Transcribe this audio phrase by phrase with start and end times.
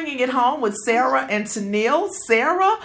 [0.00, 2.10] bringing it home with Sarah and Tennille.
[2.26, 2.78] Sarah,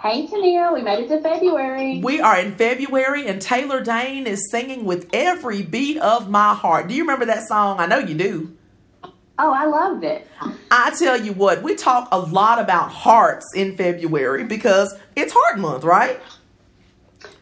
[0.00, 2.00] Hey, Tennille, we made it to February.
[2.02, 6.88] we are in February, and Taylor Dayne is singing with every beat of my heart.
[6.88, 7.80] Do you remember that song?
[7.80, 8.54] I know you do.
[9.38, 10.28] Oh, I loved it.
[10.70, 15.58] I tell you what, we talk a lot about hearts in February because it's Heart
[15.60, 16.20] Month, right?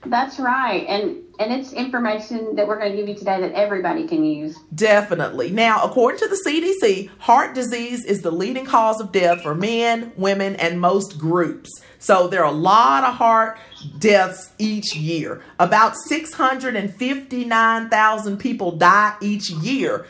[0.05, 0.85] That's right.
[0.89, 4.59] And and it's information that we're going to give you today that everybody can use.
[4.75, 5.51] Definitely.
[5.51, 10.13] Now, according to the CDC, heart disease is the leading cause of death for men,
[10.17, 11.71] women, and most groups.
[11.99, 13.59] So there are a lot of heart
[13.99, 15.43] deaths each year.
[15.59, 20.07] About 659,000 people die each year.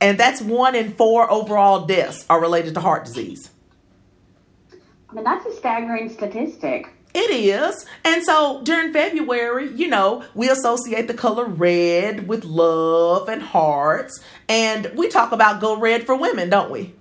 [0.00, 3.52] And that's one in four overall deaths are related to heart disease.
[5.08, 6.90] I mean, that's a staggering statistic.
[7.14, 7.86] It is.
[8.04, 14.20] And so during February, you know, we associate the color red with love and hearts.
[14.48, 16.92] And we talk about go red for women, don't we?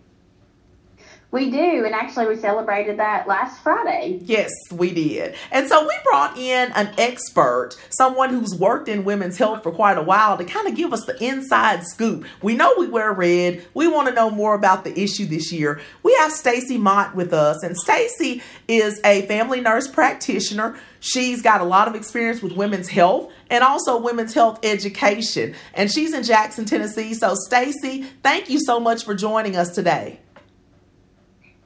[1.34, 4.20] We do, and actually, we celebrated that last Friday.
[4.24, 5.34] Yes, we did.
[5.52, 9.98] And so we brought in an expert, someone who's worked in women's health for quite
[9.98, 12.26] a while to kind of give us the inside scoop.
[12.44, 13.66] We know we wear red.
[13.74, 15.82] We want to know more about the issue this year.
[16.04, 20.78] We have Stacy Mott with us, and Stacy is a family nurse practitioner.
[21.00, 25.56] She's got a lot of experience with women's health and also women's health education.
[25.74, 27.16] And she's in Jackson, Tennessee.
[27.16, 30.20] So Stacy, thank you so much for joining us today.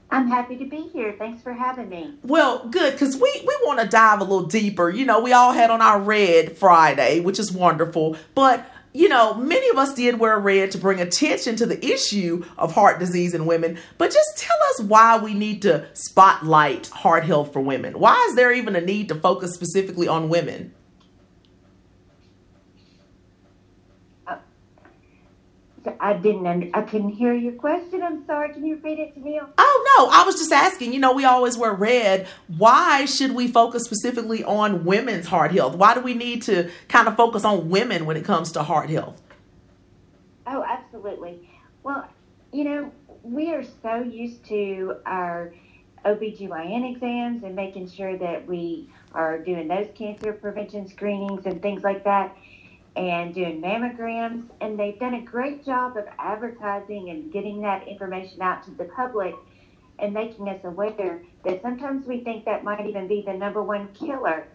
[0.09, 1.13] I'm happy to be here.
[1.17, 2.13] Thanks for having me.
[2.23, 4.89] Well, good, because we, we want to dive a little deeper.
[4.89, 8.15] You know, we all had on our red Friday, which is wonderful.
[8.33, 12.45] But, you know, many of us did wear red to bring attention to the issue
[12.57, 13.77] of heart disease in women.
[13.97, 17.99] But just tell us why we need to spotlight heart health for women.
[17.99, 20.73] Why is there even a need to focus specifically on women?
[25.99, 26.45] I didn't.
[26.45, 28.03] Under, I couldn't hear your question.
[28.03, 28.53] I'm sorry.
[28.53, 29.39] Can you repeat it to me?
[29.57, 30.93] Oh, no, I was just asking.
[30.93, 32.27] You know, we always wear red.
[32.47, 35.75] Why should we focus specifically on women's heart health?
[35.75, 38.89] Why do we need to kind of focus on women when it comes to heart
[38.89, 39.21] health?
[40.45, 41.49] Oh, absolutely.
[41.83, 42.07] Well,
[42.51, 42.91] you know,
[43.23, 45.53] we are so used to our
[46.05, 51.83] OBGYN exams and making sure that we are doing those cancer prevention screenings and things
[51.83, 52.35] like that
[52.97, 54.49] and doing mammograms.
[54.59, 58.85] And they've done a great job of advertising and getting that information out to the
[58.85, 59.35] public
[59.99, 63.87] and making us aware that sometimes we think that might even be the number one
[63.93, 64.47] killer.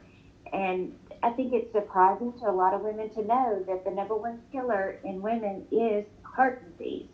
[0.53, 4.17] And I think it's surprising to a lot of women to know that the number
[4.17, 7.07] one killer in women is heart disease.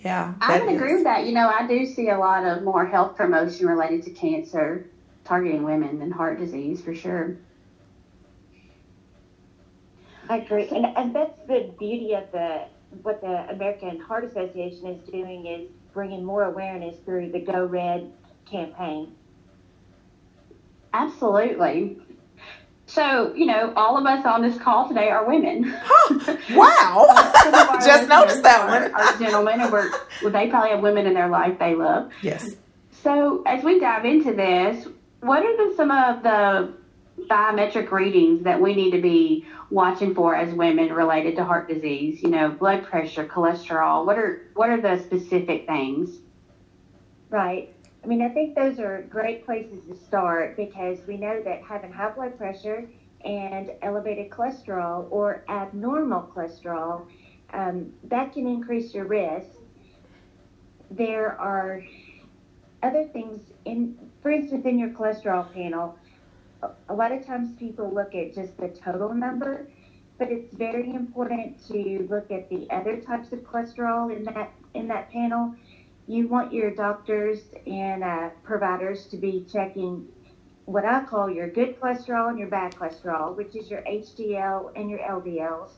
[0.00, 1.26] Yeah, I that would agree with that.
[1.26, 4.90] You know, I do see a lot of more health promotion related to cancer
[5.24, 7.36] targeting women than heart disease for sure.
[10.28, 12.64] I agree, and, and that's the beauty of the
[13.02, 18.12] what the American Heart Association is doing is bringing more awareness through the Go Red
[18.50, 19.14] campaign.
[20.92, 21.98] Absolutely.
[22.86, 25.74] So, you know, all of us on this call today are women.
[25.82, 27.32] Huh, wow.
[27.42, 28.92] Some of our Just noticed that one.
[28.92, 29.90] Are, are gentlemen, and we're,
[30.22, 32.12] well, they probably have women in their life they love.
[32.20, 32.54] Yes.
[33.02, 34.86] So, as we dive into this,
[35.20, 36.74] what are the, some of the
[37.28, 42.22] biometric readings that we need to be watching for as women related to heart disease?
[42.22, 44.06] You know, blood pressure, cholesterol.
[44.06, 46.20] What are what are the specific things?
[47.30, 47.74] Right.
[48.04, 51.92] I mean, I think those are great places to start because we know that having
[51.92, 52.88] high blood pressure
[53.24, 57.06] and elevated cholesterol or abnormal cholesterol,
[57.52, 59.48] um, that can increase your risk.
[60.90, 61.82] There are
[62.82, 65.96] other things in, for instance, in your cholesterol panel,
[66.62, 69.68] a- lot of times people look at just the total number,
[70.18, 74.88] but it's very important to look at the other types of cholesterol in that in
[74.88, 75.54] that panel
[76.06, 80.06] you want your doctors and uh, providers to be checking
[80.64, 84.90] what I call your good cholesterol and your bad cholesterol, which is your HDL and
[84.90, 85.70] your LDLs,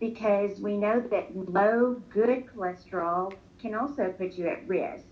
[0.00, 5.04] because we know that low good cholesterol can also put you at risk.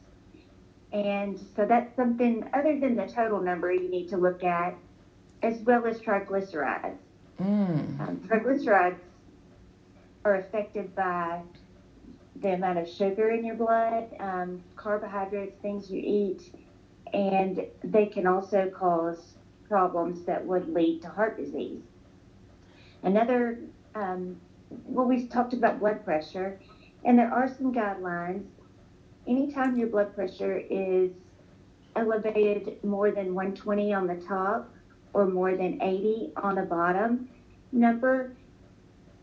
[0.93, 4.75] And so that's something other than the total number you need to look at,
[5.43, 6.97] as well as triglycerides.
[7.41, 8.01] Mm.
[8.01, 8.99] Um, triglycerides
[10.25, 11.41] are affected by
[12.37, 16.53] the amount of sugar in your blood, um, carbohydrates, things you eat,
[17.13, 19.35] and they can also cause
[19.69, 21.83] problems that would lead to heart disease.
[23.03, 23.59] Another,
[23.95, 24.37] um,
[24.85, 26.59] well, we talked about blood pressure,
[27.05, 28.45] and there are some guidelines.
[29.31, 31.13] Anytime your blood pressure is
[31.95, 34.69] elevated more than 120 on the top
[35.13, 37.29] or more than 80 on the bottom
[37.71, 38.33] number,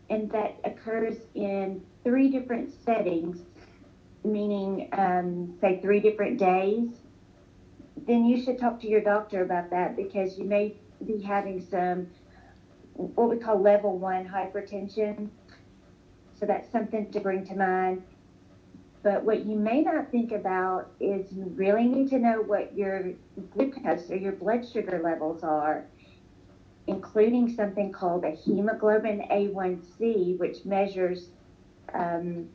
[0.08, 3.42] and that occurs in three different settings,
[4.24, 6.88] meaning, um, say, three different days,
[8.06, 10.74] then you should talk to your doctor about that because you may
[11.06, 12.06] be having some
[12.94, 15.28] what we call level one hypertension.
[16.40, 18.02] So that's something to bring to mind.
[19.02, 23.12] But what you may not think about is you really need to know what your
[23.54, 25.84] glucose or your blood sugar levels are,
[26.86, 31.28] including something called a hemoglobin A1C, which measures
[31.94, 32.48] um,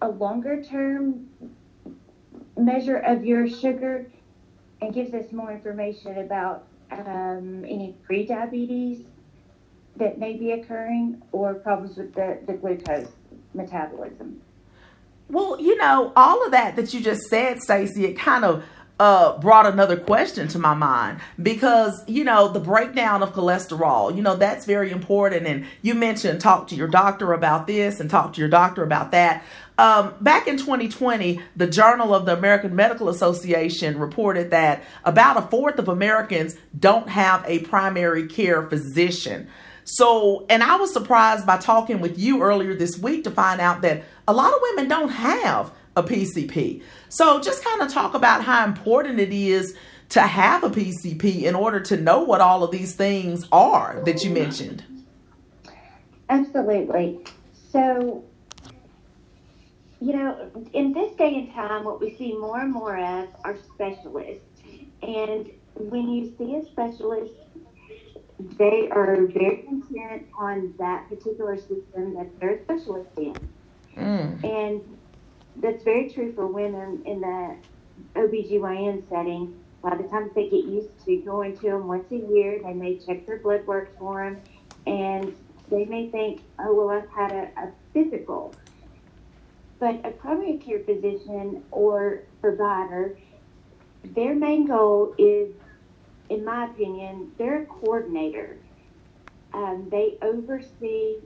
[0.00, 1.28] a longer term
[2.56, 4.10] measure of your sugar
[4.80, 9.04] and gives us more information about um, any prediabetes
[9.96, 13.08] that may be occurring or problems with the, the glucose
[13.54, 14.40] metabolism.
[15.32, 18.62] Well, you know, all of that that you just said, Stacy, it kind of
[19.00, 24.20] uh, brought another question to my mind because you know the breakdown of cholesterol you
[24.20, 25.46] know that's very important.
[25.46, 29.10] And you mentioned talk to your doctor about this and talk to your doctor about
[29.12, 29.42] that.
[29.78, 35.42] Um, back in 2020 the journal of the american medical association reported that about a
[35.48, 39.48] fourth of americans don't have a primary care physician
[39.84, 43.82] so, and I was surprised by talking with you earlier this week to find out
[43.82, 46.82] that a lot of women don't have a PCP.
[47.08, 49.76] So, just kind of talk about how important it is
[50.10, 54.22] to have a PCP in order to know what all of these things are that
[54.22, 54.84] you mentioned.
[56.28, 57.18] Absolutely.
[57.70, 58.24] So,
[60.00, 63.56] you know, in this day and time, what we see more and more of are
[63.74, 64.44] specialists.
[65.02, 67.32] And when you see a specialist,
[68.58, 73.34] they are very content on that particular system that they're a specialist in.
[73.96, 74.44] Mm.
[74.44, 74.98] And
[75.56, 77.56] that's very true for women in the
[78.16, 79.58] OBGYN setting.
[79.82, 82.60] A lot of times they get used to going to them once a year.
[82.62, 84.40] They may check their blood work for them,
[84.86, 85.34] and
[85.70, 88.54] they may think, oh, well, I've had a, a physical.
[89.78, 93.18] But a primary care physician or provider,
[94.04, 95.52] their main goal is
[96.32, 98.56] in my opinion, they're a coordinator.
[99.52, 101.16] Um, they oversee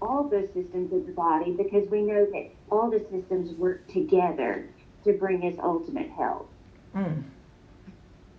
[0.00, 4.68] all the systems of the body because we know that all the systems work together
[5.04, 6.46] to bring us ultimate health.
[6.94, 7.22] Mm.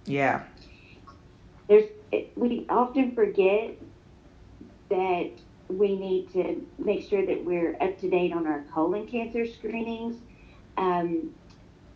[0.05, 0.43] Yeah.
[1.67, 1.85] There's
[2.35, 3.75] we often forget
[4.89, 5.31] that
[5.67, 10.15] we need to make sure that we're up to date on our colon cancer screenings.
[10.77, 11.33] Um,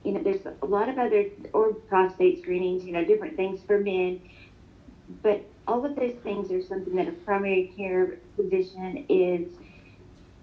[0.04, 3.80] you know, there's a lot of other, or prostate screenings, you know, different things for
[3.80, 4.22] men.
[5.22, 9.48] But all of those things are something that a primary care physician is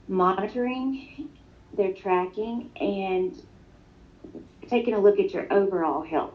[0.06, 1.28] monitoring,
[1.76, 3.40] they're tracking, and
[4.68, 6.34] taking a look at your overall health.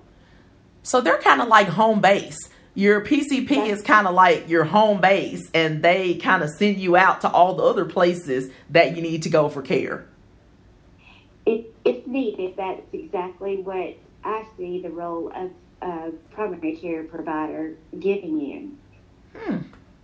[0.84, 2.38] So they're kind of like home base.
[2.76, 6.98] Your PCP is kind of like your home base, and they kind of send you
[6.98, 10.08] out to all the other places that you need to go for care
[11.46, 12.56] it, it's needed.
[12.58, 15.52] That's exactly what I see the role of
[15.82, 18.78] a primary care provider giving you.
[19.38, 19.58] Hmm.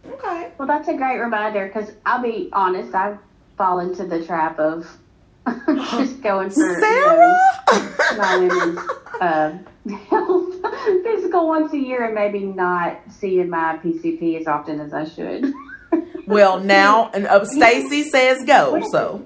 [0.05, 0.51] Okay.
[0.57, 3.17] Well, that's a great reminder because I'll be honest, I
[3.57, 4.97] fall into the trap of
[5.67, 7.39] just going for Sarah?
[7.71, 8.79] You know, my women's
[9.21, 9.57] uh,
[10.09, 10.55] health
[11.03, 15.53] physical once a year and maybe not seeing my PCP as often as I should.
[16.27, 19.25] well, now uh, Stacy says go, so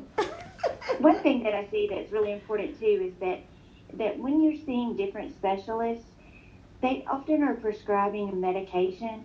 [0.99, 3.39] one thing that I see that's really important too is that
[3.97, 6.05] that when you're seeing different specialists,
[6.81, 9.23] they often are prescribing a medication,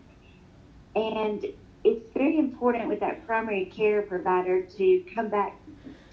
[0.94, 1.44] and
[1.84, 5.56] it's very important with that primary care provider to come back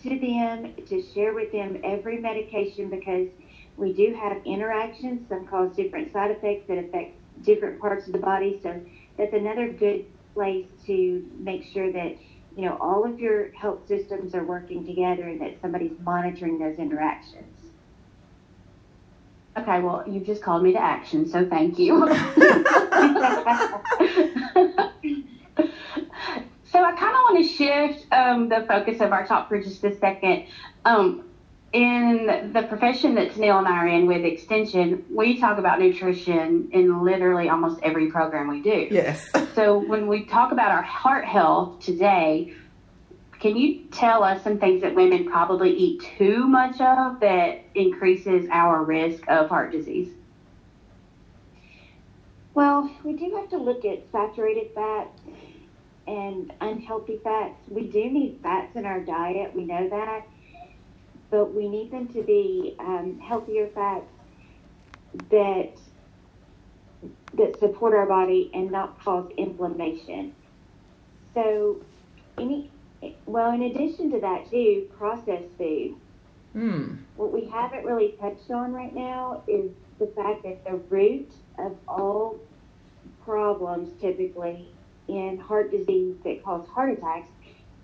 [0.04, 3.28] to them to share with them every medication because
[3.78, 5.28] we do have interactions.
[5.28, 8.60] Some cause different side effects that affect different parts of the body.
[8.64, 8.80] So
[9.18, 12.16] that's another good place to make sure that
[12.56, 16.78] you know, all of your health systems are working together and that somebody's monitoring those
[16.78, 17.52] interactions.
[19.58, 22.00] Okay, well, you just called me to action, so thank you.
[22.08, 22.14] so
[26.84, 29.98] I kind of want to shift um, the focus of our talk for just a
[29.98, 30.48] second.
[30.84, 31.24] Um,
[31.74, 36.70] in the profession that Neil and I are in with Extension, we talk about nutrition
[36.72, 38.88] in literally almost every program we do.
[38.92, 39.30] Yes.
[39.56, 42.54] so when we talk about our heart health today,
[43.40, 48.48] can you tell us some things that women probably eat too much of that increases
[48.52, 50.10] our risk of heart disease?
[52.54, 55.20] Well, we do have to look at saturated fats
[56.08, 57.60] and unhealthy fats.
[57.68, 60.26] We do need fats in our diet, we know that
[61.30, 64.06] but we need them to be um, healthier fats
[65.30, 65.72] that
[67.36, 70.34] that support our body and not cause inflammation.
[71.34, 71.82] So
[72.38, 72.72] any
[73.26, 75.96] Well, in addition to that, too, processed food.
[76.54, 76.96] Hmm.
[77.18, 81.76] What we haven't really touched on right now is the fact that the root of
[81.88, 82.40] all
[83.24, 84.68] problems typically
[85.08, 87.30] in heart disease that cause heart attacks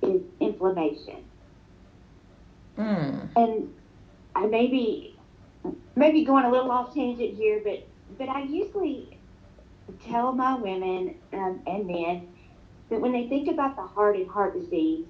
[0.01, 1.23] is inflammation.
[2.81, 3.27] Hmm.
[3.35, 3.69] And
[4.35, 5.15] I may be
[5.95, 9.19] maybe going a little off tangent here, but but I usually
[9.99, 12.27] tell my women um, and men
[12.89, 15.07] that when they think about the heart and heart disease,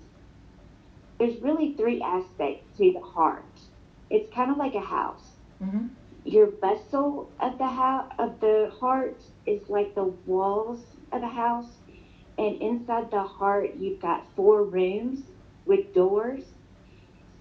[1.20, 3.62] there's really three aspects to the heart.
[4.10, 5.38] It's kind of like a house.
[5.60, 5.88] hmm
[6.26, 11.80] Your vessel of the house of the heart is like the walls of a house,
[12.38, 15.22] and inside the heart you've got four rooms
[15.66, 16.44] with doors.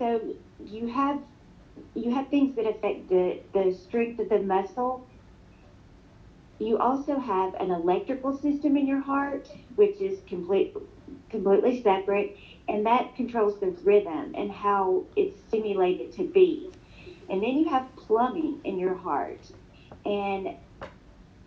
[0.01, 1.21] So you have
[1.95, 5.07] you have things that affect the, the strength of the muscle.
[6.59, 10.75] You also have an electrical system in your heart, which is complete,
[11.29, 12.35] completely separate,
[12.67, 16.75] and that controls the rhythm and how it's stimulated to beat.
[17.29, 19.41] And then you have plumbing in your heart.
[20.07, 20.57] And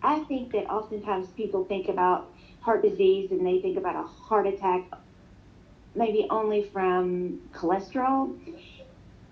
[0.00, 4.46] I think that oftentimes people think about heart disease and they think about a heart
[4.46, 4.84] attack
[5.94, 8.36] maybe only from cholesterol.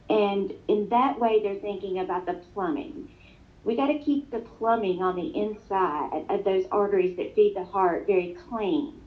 [0.08, 3.08] And in that way, they're thinking about the plumbing.
[3.64, 7.64] We got to keep the plumbing on the inside of those arteries that feed the
[7.64, 9.00] heart very clean.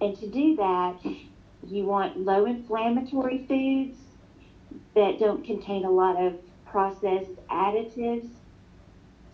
[0.00, 0.96] And to do that,
[1.66, 3.98] you want low inflammatory foods
[4.94, 8.28] that don't contain a lot of processed additives.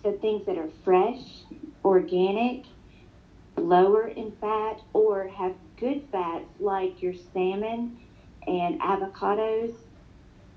[0.02, 1.20] So things that are fresh,
[1.84, 2.64] organic,
[3.56, 5.54] lower in fat, or have
[5.84, 7.98] good fats like your salmon
[8.46, 9.74] and avocados.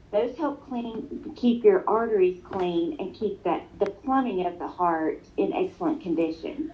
[0.09, 5.21] Those help clean, keep your arteries clean and keep that the plumbing of the heart
[5.35, 6.71] in excellent condition.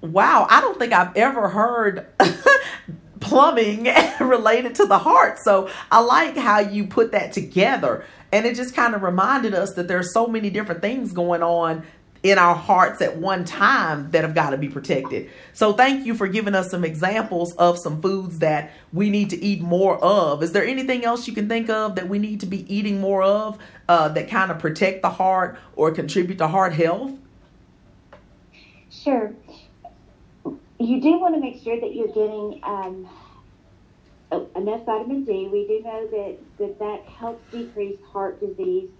[0.00, 2.06] Wow, I don't think I've ever heard
[3.20, 3.88] plumbing
[4.20, 5.38] related to the heart.
[5.38, 8.06] So I like how you put that together.
[8.32, 11.84] And it just kind of reminded us that there's so many different things going on
[12.30, 15.30] in our hearts at one time that have got to be protected.
[15.52, 19.42] So thank you for giving us some examples of some foods that we need to
[19.42, 20.42] eat more of.
[20.42, 23.22] Is there anything else you can think of that we need to be eating more
[23.22, 27.12] of uh, that kind of protect the heart or contribute to heart health?
[28.90, 29.32] Sure.
[30.78, 33.08] You do want to make sure that you're getting um,
[34.56, 35.48] enough vitamin D.
[35.50, 38.90] We do know that that, that helps decrease heart disease.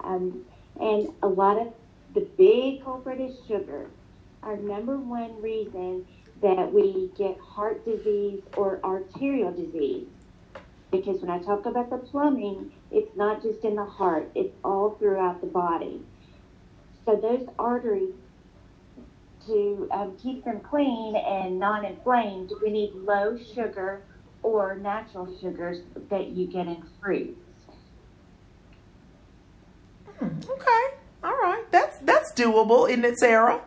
[0.00, 0.44] Um,
[0.80, 1.72] and a lot of
[2.14, 3.90] the big culprit is sugar.
[4.42, 6.06] Our number one reason
[6.40, 10.06] that we get heart disease or arterial disease.
[10.90, 14.96] Because when I talk about the plumbing, it's not just in the heart, it's all
[14.98, 16.00] throughout the body.
[17.04, 18.14] So those arteries
[19.46, 24.02] to um, keep them clean and non-inflamed, we need low sugar
[24.42, 25.78] or natural sugars
[26.10, 27.40] that you get in fruits.
[30.18, 30.96] Hmm, okay.
[31.22, 31.64] All right.
[31.70, 33.60] That's that's doable, isn't era.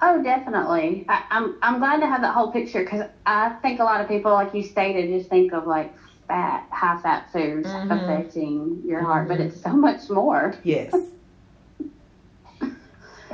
[0.00, 1.04] Oh, definitely.
[1.08, 4.08] I, I'm I'm glad to have that whole picture because I think a lot of
[4.08, 5.92] people, like you stated, just think of like
[6.28, 7.90] fat, high fat foods Mhm.
[8.02, 10.54] affecting your heart, but it's so much more.
[10.64, 10.94] Yes.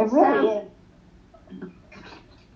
[0.01, 0.65] It really is.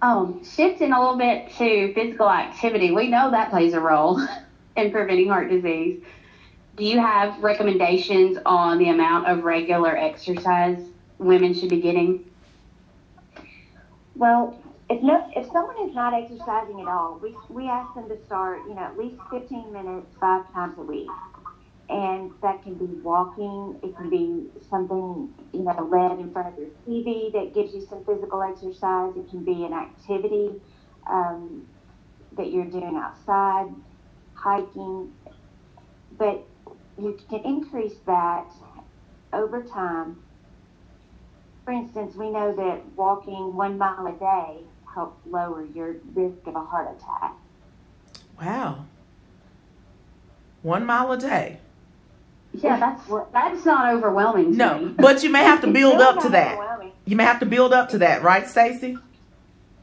[0.01, 4.21] Um, shifting a little bit to physical activity, we know that plays a role
[4.77, 6.03] in preventing heart disease.
[6.77, 10.79] Do you have recommendations on the amount of regular exercise
[11.23, 12.25] women should be getting?
[14.15, 14.59] Well,
[14.91, 18.61] if no, if someone is not exercising at all, we we ask them to start,
[18.69, 21.09] you know, at least 15 minutes five times a week,
[21.89, 23.79] and that can be walking.
[23.83, 27.87] It can be something, you know, led in front of your TV that gives you
[27.89, 29.17] some physical exercise.
[29.17, 30.61] It can be an activity
[31.11, 31.67] um,
[32.37, 33.75] that you're doing outside,
[34.35, 35.13] hiking,
[36.19, 36.45] but
[36.99, 38.47] you can increase that
[39.33, 40.19] over time
[41.65, 46.57] for instance, we know that walking one mile a day helps lower your risk of
[46.57, 47.35] a heart attack.
[48.41, 48.85] Wow.
[50.63, 51.59] One mile a day.
[52.55, 53.03] Yeah, that's
[53.33, 54.53] that's not overwhelming.
[54.53, 54.95] To No, me.
[54.99, 56.59] but you may have to build up to that.
[57.05, 58.99] You may have to build up to that, right, Stacy?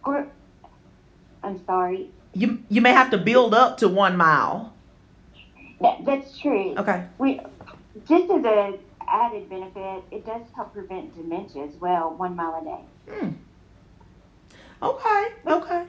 [0.05, 0.27] Or,
[1.43, 2.09] I'm sorry.
[2.33, 4.73] You you may have to build up to one mile.
[5.81, 6.75] That, that's true.
[6.77, 7.05] Okay.
[7.17, 7.39] We
[8.07, 8.77] just as a
[9.09, 12.13] added benefit, it does help prevent dementia as well.
[12.15, 13.17] One mile a day.
[13.17, 13.29] Hmm.
[14.81, 15.27] Okay.
[15.45, 15.85] Okay.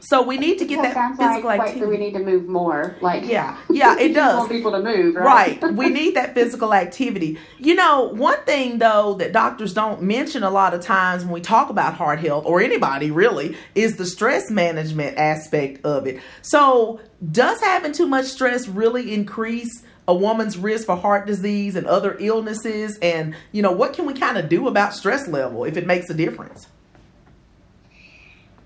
[0.00, 1.80] So we need to get that, sounds physical like, activity.
[1.80, 2.96] Like we need to move more.
[3.00, 4.38] Like yeah, yeah, it does.
[4.38, 5.60] want people to move, right?
[5.60, 5.74] Right.
[5.74, 7.38] We need that physical activity.
[7.58, 11.40] You know, one thing though that doctors don't mention a lot of times when we
[11.40, 16.20] talk about heart health or anybody really is the stress management aspect of it.
[16.42, 17.00] So,
[17.32, 22.16] does having too much stress really increase a woman's risk for heart disease and other
[22.18, 25.86] illnesses and, you know, what can we kind of do about stress level if it
[25.86, 26.66] makes a difference?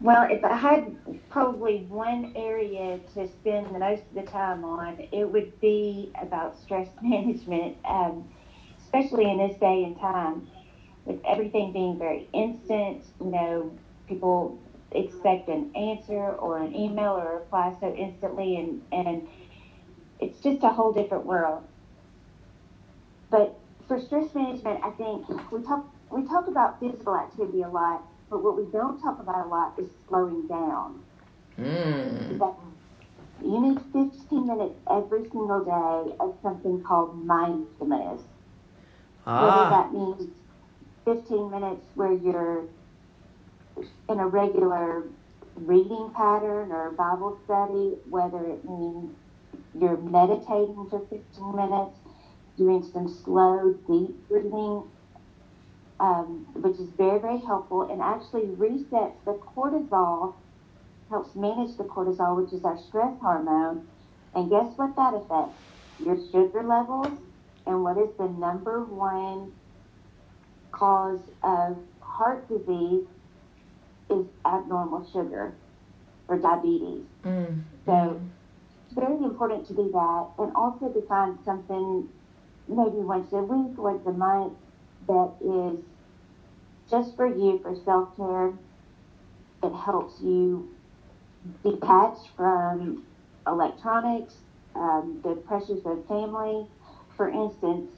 [0.01, 0.97] Well, if I had
[1.31, 6.59] probably one area to spend the most of the time on, it would be about
[6.61, 8.29] stress management, um,
[8.81, 10.49] especially in this day and time,
[11.05, 13.05] with everything being very instant.
[13.21, 14.59] You know, people
[14.93, 19.29] expect an answer or an email or a reply so instantly, and and
[20.23, 21.63] it's just a whole different world.
[23.31, 28.03] But for stress management, I think we talk we talk about physical activity a lot
[28.33, 31.03] but what we don't talk about a lot is slowing down.
[31.59, 32.39] Mm.
[32.39, 32.55] That
[33.45, 38.23] you need 15 minutes every single day of something called mindfulness.
[39.27, 39.43] Ah.
[39.45, 40.31] Whether that means
[41.05, 42.65] 15 minutes where you're
[44.09, 45.03] in a regular
[45.57, 49.15] reading pattern or Bible study, whether it means
[49.79, 51.97] you're meditating for 15 minutes,
[52.57, 54.85] doing some slow, deep breathing
[56.03, 60.35] um, which is very, very helpful and actually resets the cortisol,
[61.09, 63.87] helps manage the cortisol, which is our stress hormone.
[64.35, 65.63] And guess what that affects?
[66.05, 67.19] Your sugar levels
[67.67, 69.53] and what is the number one
[70.73, 73.07] cause of heart disease
[74.11, 75.55] is abnormal sugar
[76.27, 77.05] or diabetes.
[77.25, 77.63] Mm.
[77.87, 78.21] So
[78.93, 82.09] very important to do that and also to find something
[82.69, 84.55] maybe once a week, once a month
[85.07, 85.79] that is
[86.91, 88.53] just for you for self care.
[89.63, 90.69] It helps you
[91.63, 93.05] detach from
[93.47, 94.35] electronics,
[94.75, 96.67] um, the pressures of family.
[97.17, 97.91] For instance,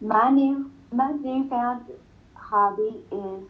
[0.00, 1.84] my new my newfound
[2.34, 3.44] hobby is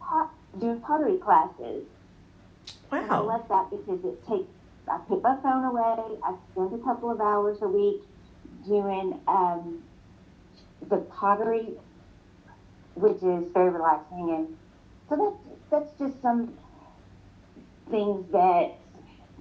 [0.00, 1.84] pot, doing pottery classes.
[2.92, 4.48] And I love that because it takes.
[4.88, 6.18] I put my phone away.
[6.24, 8.02] I spend a couple of hours a week
[8.66, 9.82] doing um,
[10.88, 11.74] the pottery
[12.94, 14.30] which is very relaxing.
[14.30, 14.56] And
[15.08, 16.54] so that's that's just some
[17.90, 18.74] things that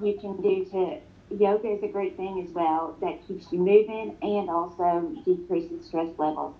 [0.02, 1.00] you can do to.
[1.30, 6.10] Yoga is a great thing as well that keeps you moving and also decreases stress
[6.20, 6.56] levels.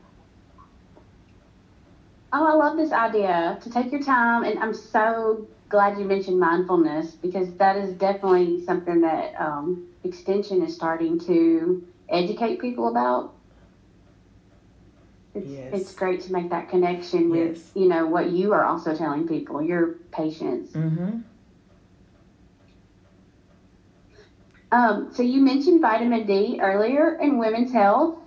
[2.32, 6.40] Oh, I love this idea to take your time, and I'm so glad you mentioned
[6.40, 13.34] mindfulness because that is definitely something that um, Extension is starting to educate people about.
[15.34, 15.74] It's, Yes.
[15.74, 17.72] it's great to make that connection with Yes.
[17.74, 20.74] you know what you are also telling people, your patients.
[20.74, 21.22] Mm-hmm.
[24.72, 28.18] Um, so you mentioned vitamin D earlier in women's health,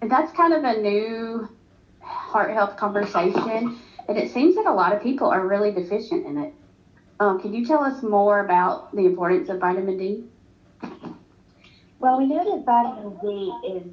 [0.00, 1.48] and that's kind of a new
[2.00, 6.38] heart health conversation, and it seems that a lot of people are really deficient in
[6.38, 6.54] it.
[7.20, 10.24] Um, can you tell us more about the importance of vitamin D?
[11.98, 13.86] Well, we know that vitamin D is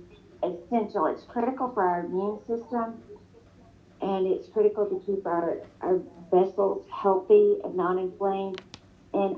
[0.44, 1.06] essential.
[1.06, 3.02] It's critical for our immune system,
[4.02, 6.00] and it's critical to keep our, our
[6.32, 8.62] vessels healthy and non-inflamed.
[9.14, 9.36] And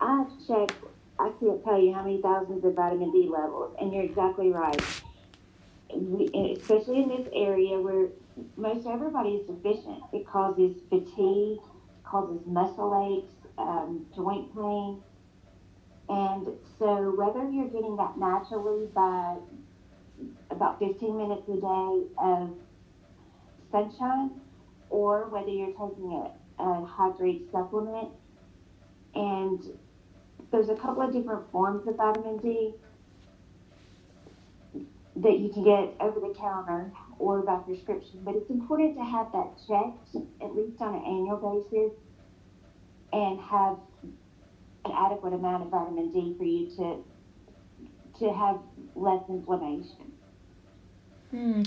[0.00, 0.76] I've checked,
[1.18, 4.80] I can't tell you how many thousands of vitamin D levels, and you're exactly right.
[5.92, 8.08] We, especially in this area where
[8.64, 11.58] most everybody is deficient, it causes fatigue,
[12.02, 15.02] causes muscle aches, um, joint pain.
[16.08, 16.46] And
[16.78, 19.36] so, whether you're getting that naturally by
[20.50, 22.56] about 15 minutes a day of
[23.70, 24.30] sunshine,
[24.88, 26.24] or whether you're taking
[26.58, 28.08] a, a hydrate supplement,
[29.14, 29.62] and
[30.50, 32.72] there's a couple of different forms of vitamin D
[35.16, 39.32] that you can get over the counter or by prescription, but it's important to have
[39.32, 41.92] that checked at least on an annual basis
[43.12, 43.78] and have
[44.84, 47.04] an adequate amount of vitamin D for you to
[48.18, 48.58] to have
[48.94, 50.12] less inflammation.
[51.30, 51.62] Hmm.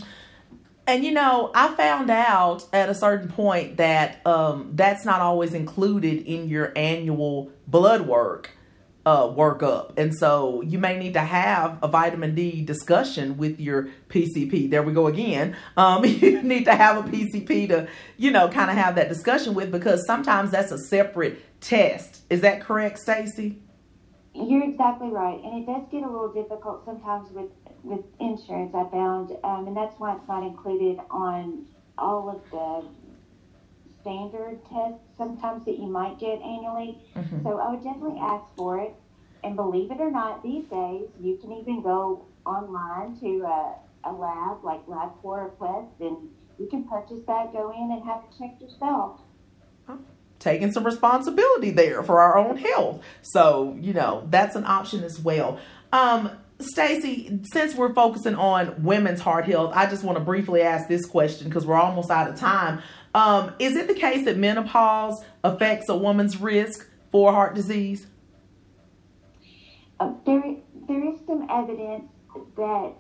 [0.86, 5.54] And you know, I found out at a certain point that um, that's not always
[5.54, 8.52] included in your annual blood work
[9.08, 13.88] uh, workup, and so you may need to have a vitamin D discussion with your
[14.10, 14.70] PCP.
[14.70, 15.56] There we go again.
[15.78, 19.54] Um, you need to have a PCP to, you know, kind of have that discussion
[19.54, 22.24] with because sometimes that's a separate test.
[22.30, 23.62] Is that correct, Stacy?
[24.36, 27.50] You're exactly right, and it does get a little difficult sometimes with
[27.84, 28.76] with insurance.
[28.76, 31.66] I found, um, and that's why it's not included on
[31.98, 32.90] all of the
[34.08, 36.98] standard test sometimes that you might get annually.
[37.16, 37.44] Mm-hmm.
[37.44, 38.94] So I would definitely ask for it.
[39.44, 44.12] And believe it or not, these days you can even go online to a, a
[44.12, 48.38] lab like LabCorp or Quest, and you can purchase that, go in, and have it
[48.40, 49.20] checked yourself.
[50.40, 53.02] Taking some responsibility there for our own health.
[53.24, 55.60] So, you know, that's an option as well.
[55.92, 60.88] Um, Stacy, since we're focusing on women's heart health, I just want to briefly ask
[60.88, 62.82] this question because we're almost out of time.
[63.18, 68.06] Um, is it the case that menopause affects a woman's risk for heart disease?
[70.00, 70.44] Uh, there,
[70.88, 72.04] there is some evidence
[72.56, 72.94] that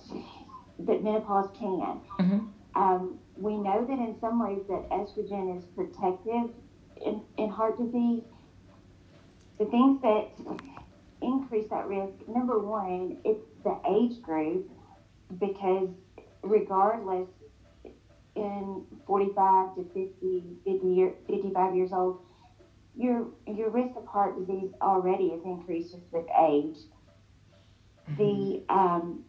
[0.79, 2.01] that menopause can.
[2.19, 2.39] Mm-hmm.
[2.75, 6.49] Um, we know that in some ways that estrogen is protective
[7.05, 8.23] in, in heart disease.
[9.59, 10.29] The things that
[11.21, 14.67] increase that risk, number one, it's the age group
[15.39, 15.89] because
[16.41, 17.27] regardless
[18.37, 22.21] in 45 to 50, 50 year, 55 years old,
[22.95, 26.77] your your risk of heart disease already is increased just with age.
[28.09, 28.17] Mm-hmm.
[28.17, 29.23] The um,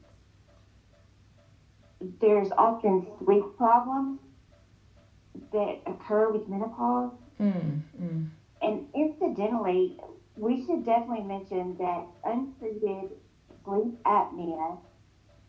[2.21, 4.21] there's often sleep problems
[5.53, 7.13] that occur with menopause.
[7.41, 8.25] Mm-hmm.
[8.63, 9.97] And incidentally,
[10.37, 13.11] we should definitely mention that untreated
[13.65, 14.79] sleep apnea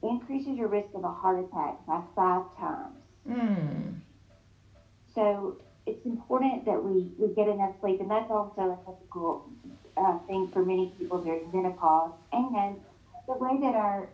[0.01, 2.95] increases your risk of a heart attack by five times.
[3.29, 3.99] Mm.
[5.13, 9.49] So it's important that we, we get enough sleep, and that's also a typical
[9.97, 12.11] uh, thing for many people during menopause.
[12.31, 12.79] And
[13.27, 14.09] the way that our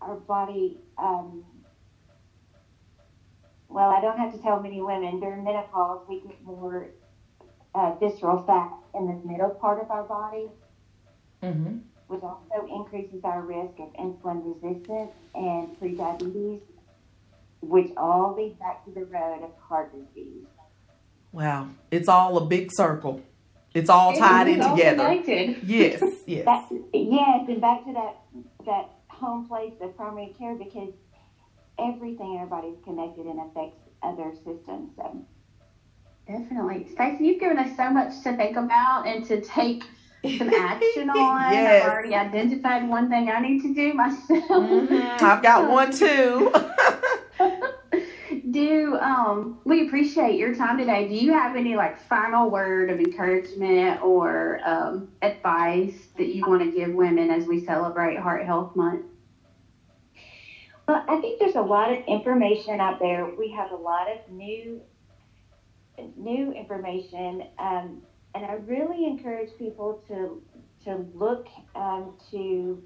[0.00, 1.44] our body, um,
[3.68, 6.88] well, I don't have to tell many women during menopause we get more
[7.74, 10.48] uh, visceral fat in the middle part of our body,
[11.42, 11.78] mm-hmm.
[12.08, 16.60] which also increases our risk of insulin resistance and prediabetes,
[17.68, 20.46] which all lead back to the road of heart disease.
[21.32, 23.22] Wow, it's all a big circle.
[23.74, 25.04] It's all tied in together.
[25.04, 25.62] Connected.
[25.64, 26.44] Yes, yes.
[26.46, 28.16] That, yes, and back to that
[28.64, 30.92] that home place of primary care because
[31.78, 34.90] everything in our body is connected and affects other systems.
[34.96, 35.24] So
[36.26, 36.88] Definitely.
[36.92, 39.84] Stacy, you've given us so much to think about and to take
[40.38, 41.52] some action on.
[41.52, 41.84] yes.
[41.84, 44.44] I've already identified one thing I need to do myself.
[44.48, 45.24] Mm-hmm.
[45.24, 46.52] I've got one too.
[48.56, 51.06] Do um we appreciate your time today.
[51.06, 56.62] Do you have any like final word of encouragement or um, advice that you want
[56.62, 59.04] to give women as we celebrate Heart Health Month?
[60.88, 63.30] Well, I think there's a lot of information out there.
[63.38, 64.80] We have a lot of new
[66.16, 68.02] new information, um,
[68.34, 70.42] and I really encourage people to
[70.84, 72.82] to look um, to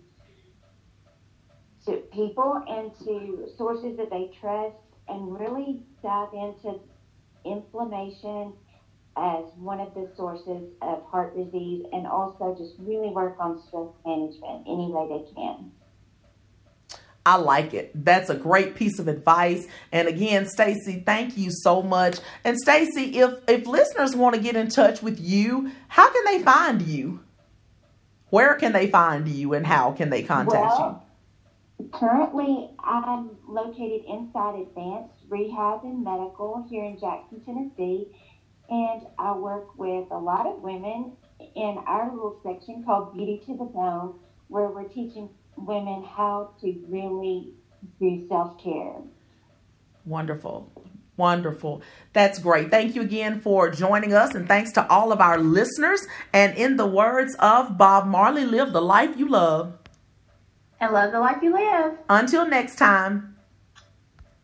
[1.86, 4.76] to people and to sources that they trust,
[5.10, 6.80] and really dive into
[7.44, 8.52] inflammation
[9.16, 13.88] as one of the sources of heart disease, and also just really work on stress
[14.06, 15.72] management any way they can.
[17.26, 17.90] I like it.
[17.94, 19.66] That's a great piece of advice.
[19.92, 22.18] And again, Stacy, thank you so much.
[22.44, 26.42] And Stacy, if if listeners want to get in touch with you, how can they
[26.42, 27.20] find you?
[28.30, 31.09] Where can they find you and how can they contact well, you?
[31.92, 38.08] Currently, I'm located inside Advanced Rehab and Medical here in Jackson, Tennessee,
[38.68, 41.12] and I work with a lot of women
[41.54, 44.14] in our little section called Beauty to the Bone,
[44.48, 47.54] where we're teaching women how to really
[47.98, 48.96] do self care.
[50.04, 50.70] Wonderful.
[51.16, 51.82] Wonderful.
[52.14, 52.70] That's great.
[52.70, 56.06] Thank you again for joining us, and thanks to all of our listeners.
[56.32, 59.79] And in the words of Bob Marley, live the life you love.
[60.80, 61.98] And love the life you live.
[62.08, 63.29] Until next time.